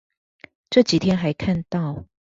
[0.71, 2.05] 這幾天還看到